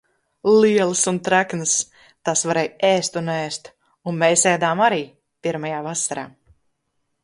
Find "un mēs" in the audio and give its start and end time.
4.13-4.49